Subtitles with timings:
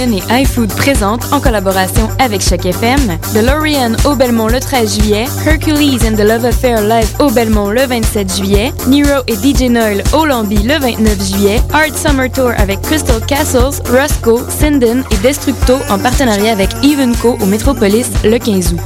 [0.00, 5.98] Et iFood présentent, en collaboration avec Choc FM, DeLorean au Belmont le 13 juillet, Hercules
[6.06, 10.24] and the Love Affair live au Belmont le 27 juillet, Nero et DJ Noel au
[10.24, 15.98] Lambi le 29 juillet, Art Summer Tour avec Crystal Castles, Roscoe, Sinden et Destructo en
[15.98, 18.80] partenariat avec Evenco au Metropolis le 15 août.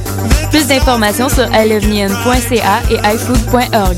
[0.51, 3.97] Plus d'informations sur iloveneon.ca et ifood.org.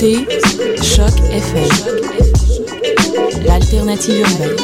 [0.00, 0.26] écoutez
[0.80, 1.68] Choc FM,
[3.44, 4.56] l'alternative urbaine.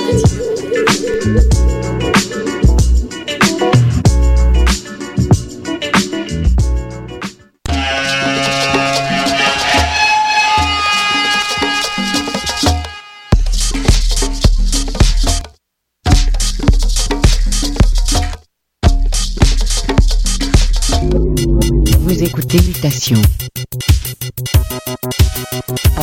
[22.01, 23.21] Vous écoutez Mutation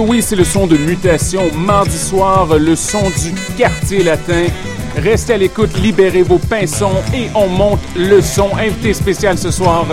[0.00, 1.42] Oui, c'est le son de mutation.
[1.54, 4.46] Mardi soir, le son du quartier latin.
[4.96, 8.50] Restez à l'écoute, libérez vos pinsons et on monte le son.
[8.56, 9.86] Invité spécial ce soir,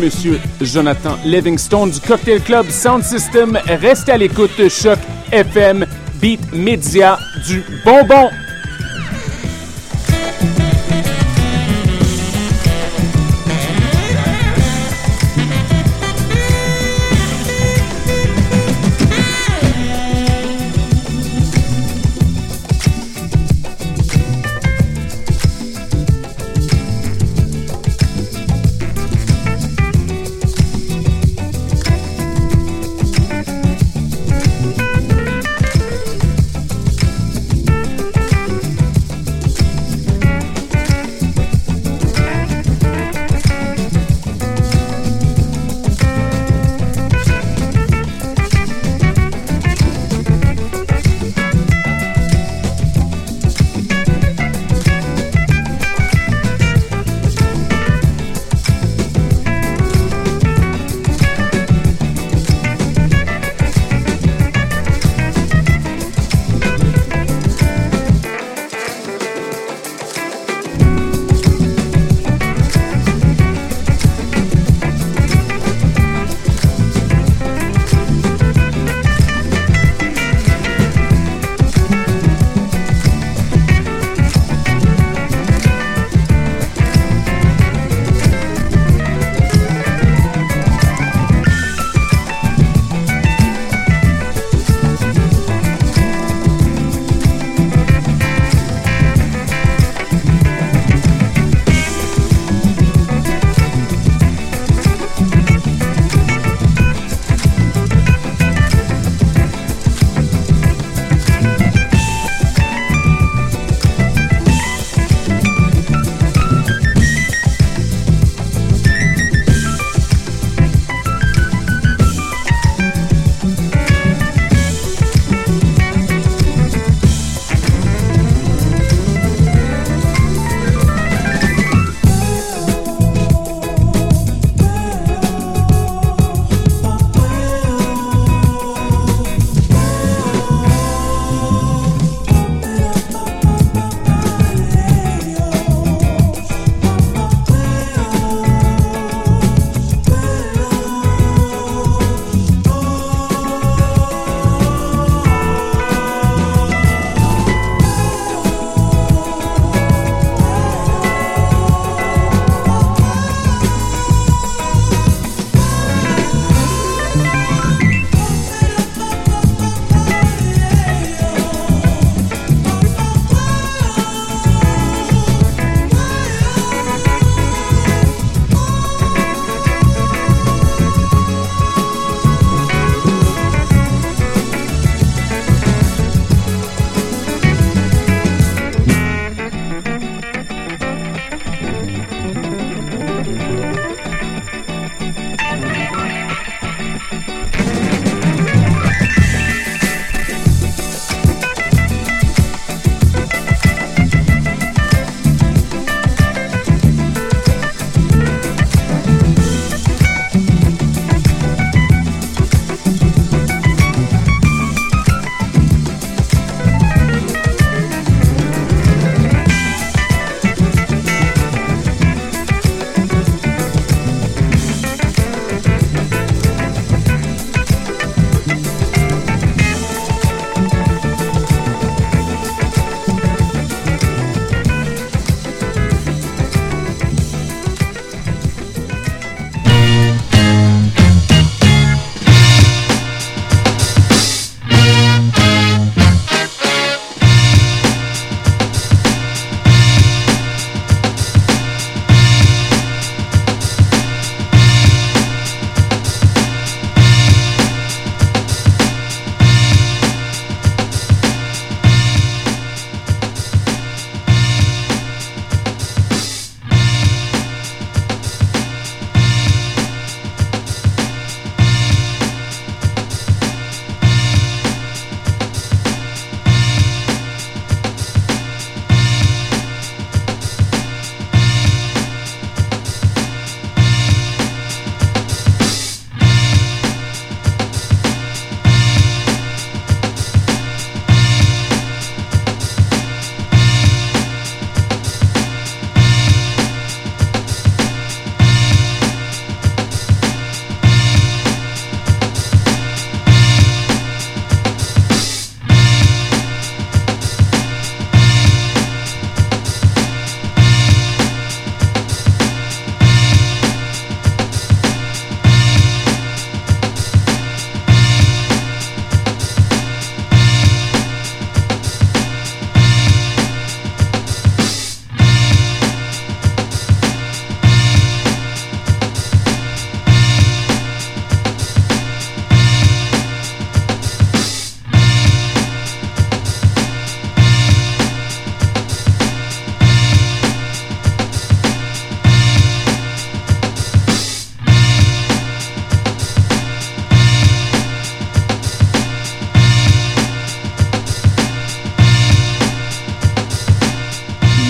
[0.00, 3.58] Monsieur Jonathan Livingstone du Cocktail Club Sound System.
[3.66, 4.98] Restez à l'écoute, Choc
[5.32, 5.86] FM,
[6.20, 8.30] Beat Media du bonbon.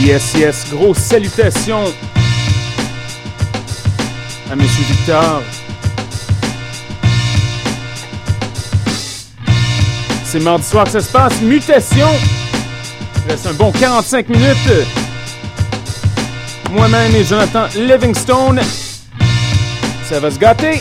[0.09, 1.85] Yes, yes, grosse salutation
[4.51, 5.43] à Monsieur Victor.
[10.25, 11.39] C'est mardi soir que ça se passe.
[11.43, 12.09] Mutation.
[13.27, 14.87] Il reste un bon 45 minutes.
[16.71, 18.63] Moi-même et Jonathan Livingstone.
[20.09, 20.81] Ça va se gâter.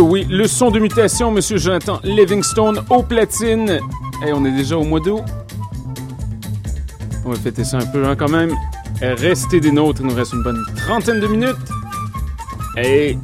[0.00, 3.80] oui, le son de mutation, Monsieur Jonathan Livingstone au platine.
[4.26, 5.22] Et on est déjà au mois d'août.
[7.24, 8.52] On va fêter ça un peu hein, quand même.
[9.00, 11.56] Restez des nôtres, il nous reste une bonne trentaine de minutes.
[12.76, 13.18] Et.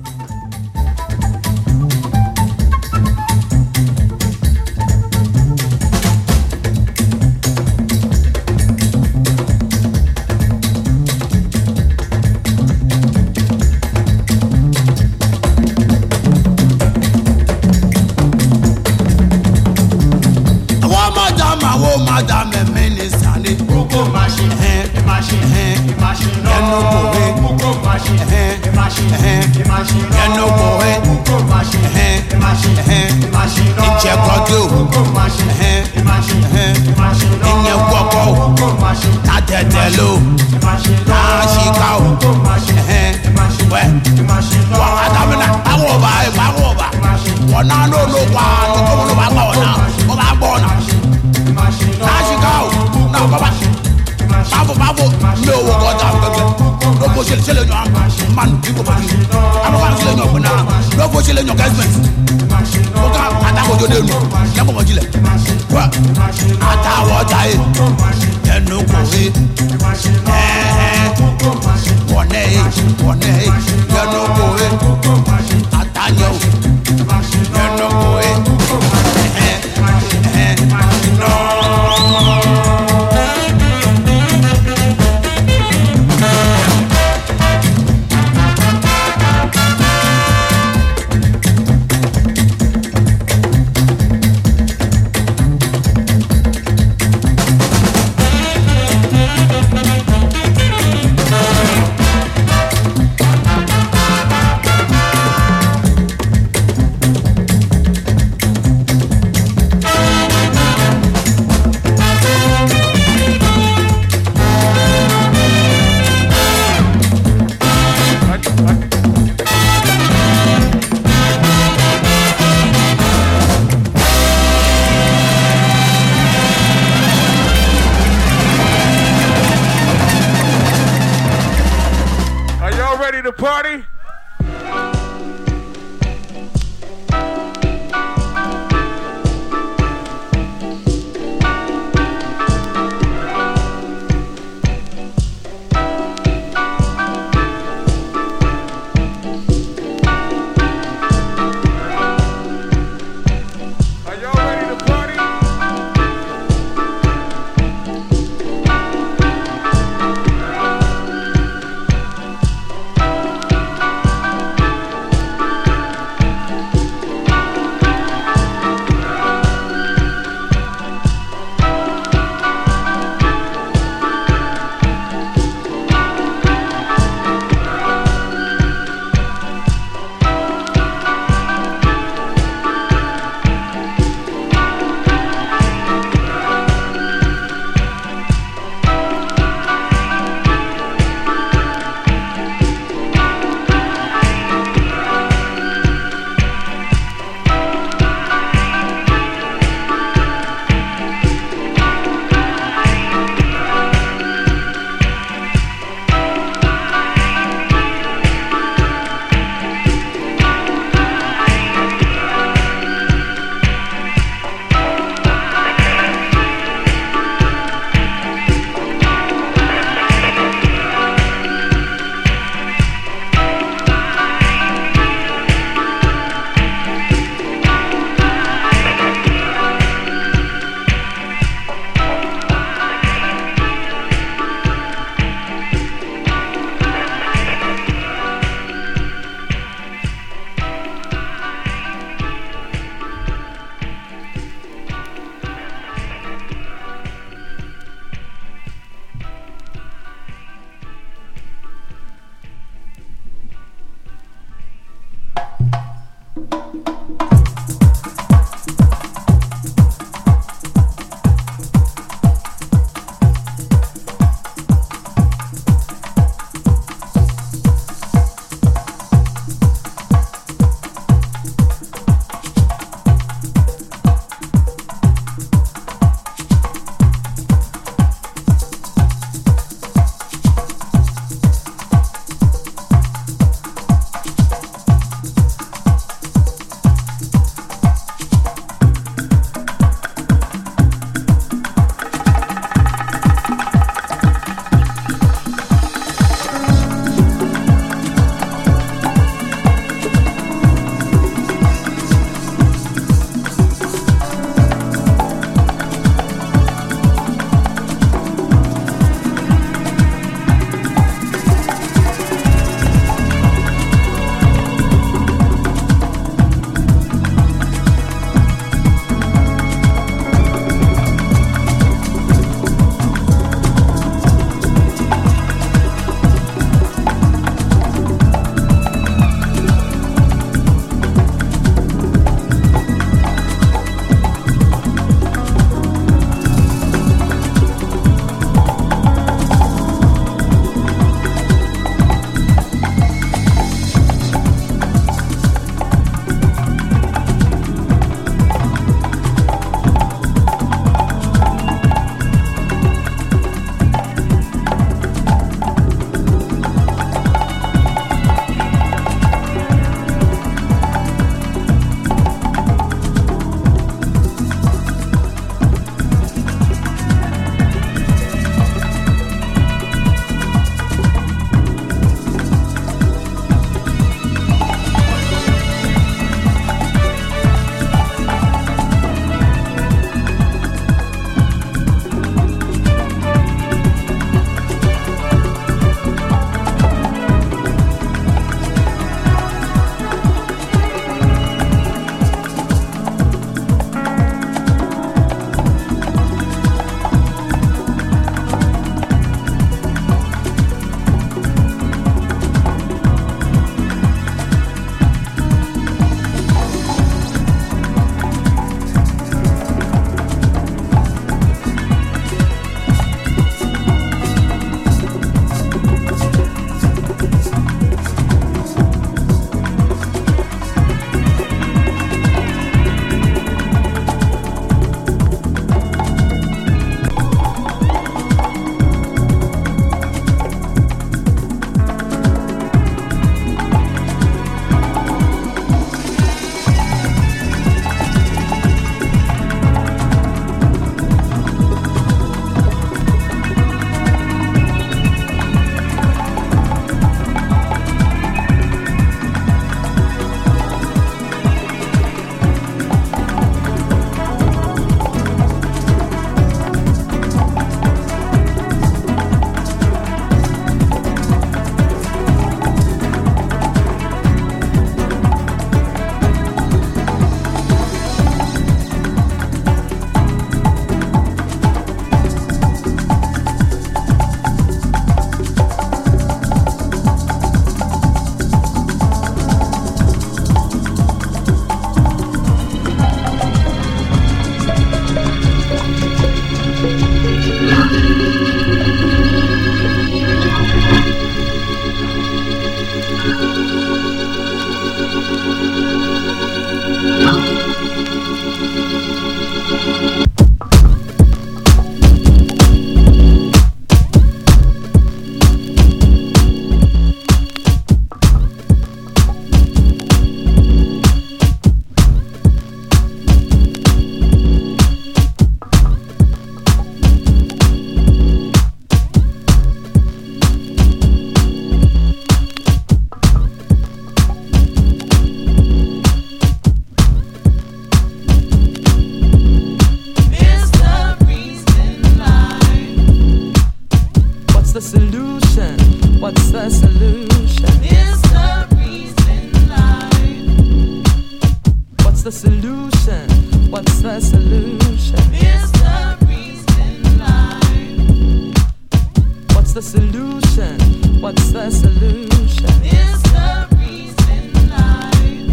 [549.72, 551.20] What's the solution?
[551.20, 552.82] What's the solution?
[552.82, 555.46] Is the reason life?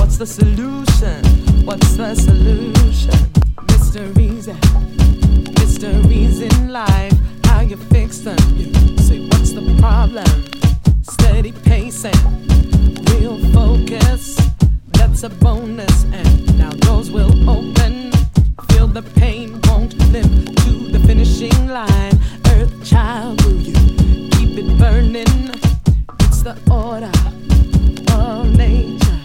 [0.00, 1.22] What's the solution?
[1.66, 3.30] What's the solution?
[3.68, 4.48] Mysteries,
[5.60, 7.12] mysteries in life.
[7.44, 8.38] How you fix them?
[8.56, 10.24] You say, what's the problem?
[11.02, 12.16] Steady pacing,
[13.10, 14.40] real focus.
[14.92, 18.10] That's a bonus, and now doors will open.
[18.70, 22.18] Feel the pain, won't limp to the finishing line.
[22.54, 23.74] Earth child, will you
[24.30, 25.50] keep it burning?
[26.20, 27.10] It's the order
[28.14, 29.20] of nature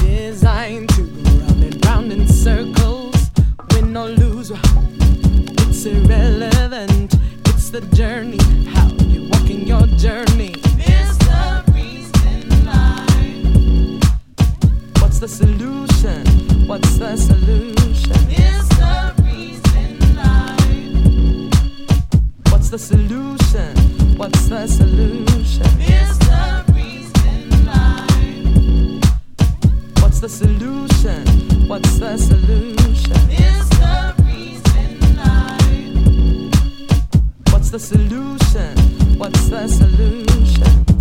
[0.00, 3.30] designed to go round in circles,
[3.72, 4.50] win or lose.
[4.50, 7.14] It's irrelevant.
[7.46, 8.38] It's the journey,
[8.68, 10.54] how you walking your journey.
[10.78, 12.50] Is the reason?
[15.00, 16.24] What's the solution?
[16.66, 18.30] What's the solution?
[18.30, 18.73] Is
[22.74, 23.76] the solution?
[24.16, 25.62] What's the solution?
[25.80, 29.04] Is the reason life?
[30.02, 31.24] What's the solution?
[31.68, 33.30] What's the solution?
[33.30, 35.92] Is the reason life?
[37.52, 38.76] What's the solution?
[39.18, 40.93] What's the solution?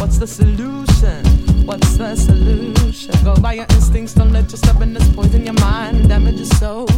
[0.00, 1.26] What's the solution?
[1.66, 3.14] What's the solution?
[3.22, 6.88] Go by your instincts, don't let your stubbornness poison your mind and damage your soul.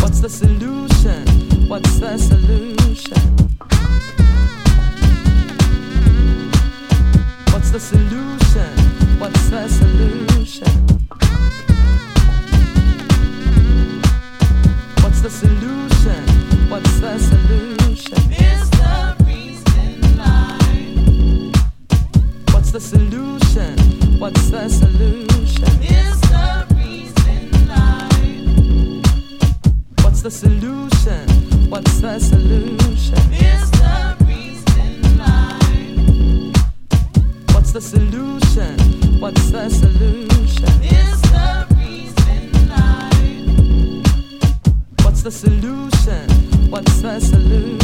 [0.00, 1.26] What's the solution?
[1.66, 3.16] What's the solution?
[7.52, 8.72] What's the solution?
[9.18, 10.68] What's the solution?
[15.02, 15.71] What's the solution?
[24.22, 25.82] What's the solution?
[25.82, 28.46] Is the reason life?
[30.04, 31.28] What's the solution?
[31.68, 33.32] What's the solution?
[33.32, 36.54] Is the reason life?
[37.52, 38.78] What's the solution?
[39.18, 40.82] What's the solution?
[40.84, 44.06] Is the reason life?
[45.04, 46.30] What's the solution?
[46.70, 47.81] What's the solution?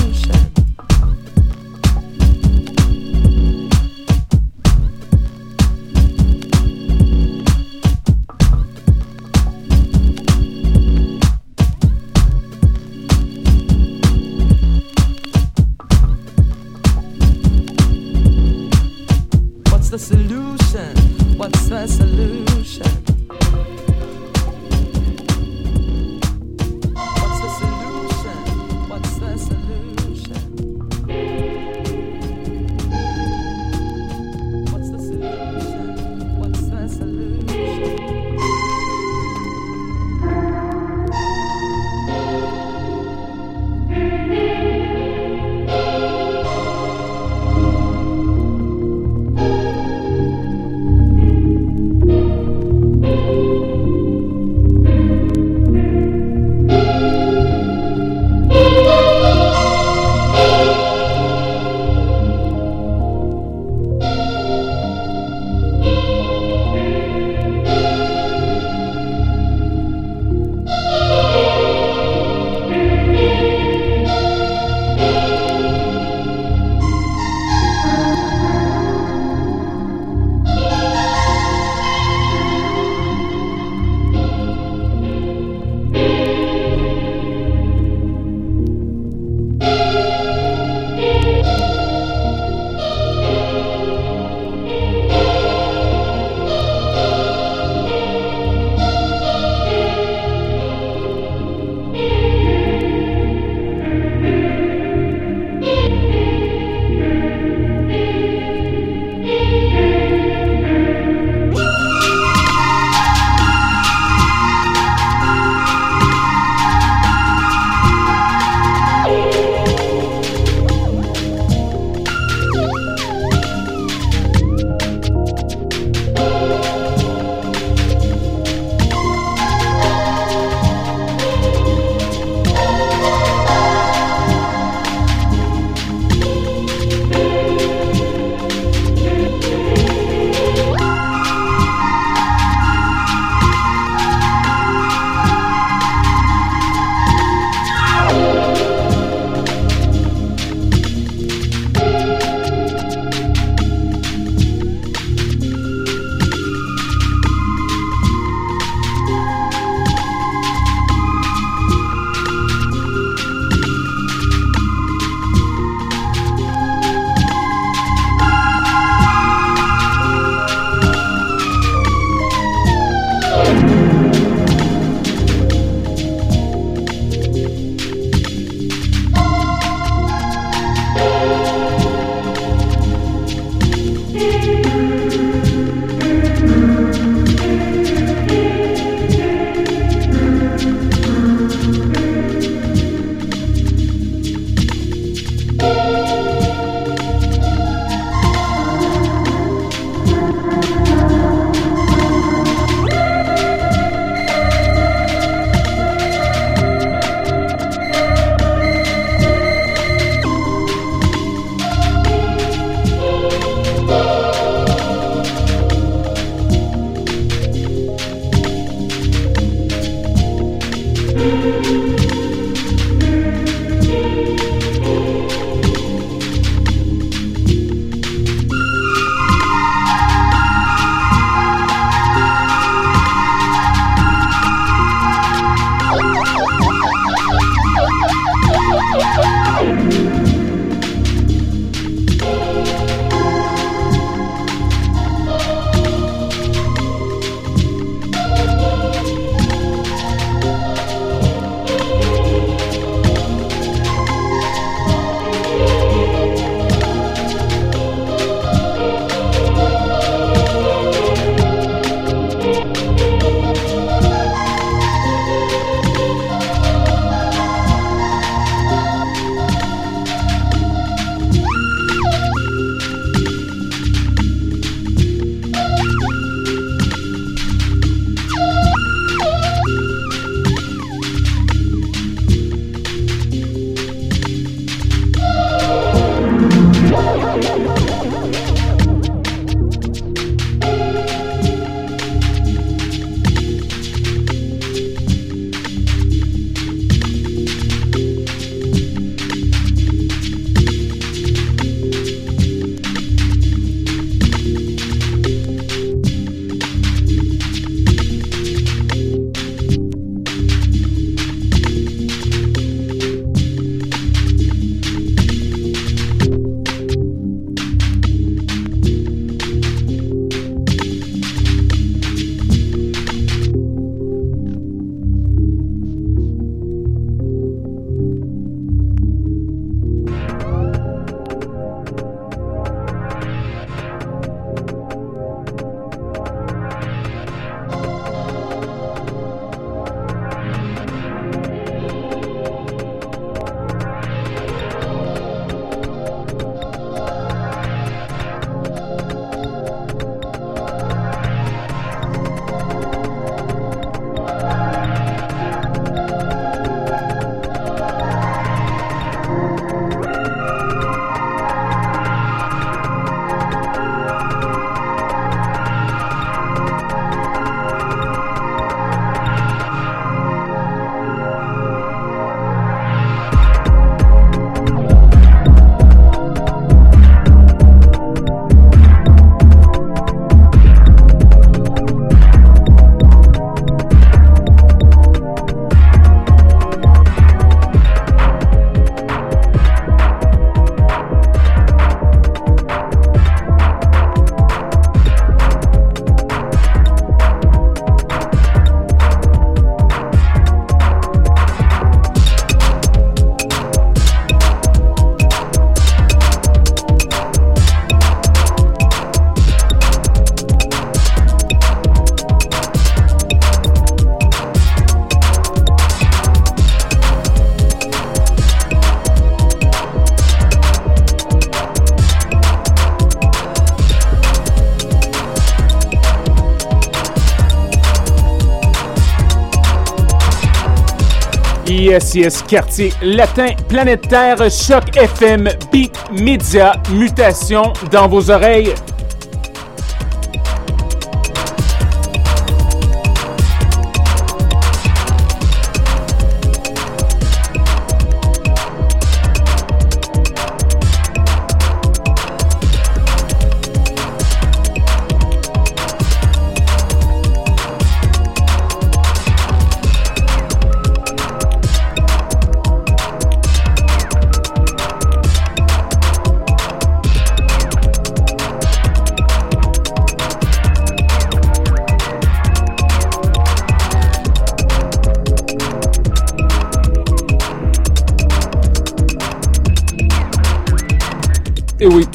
[431.89, 438.75] Yes, quartier latin, planète Terre, Choc FM, Beat Media, mutation dans vos oreilles.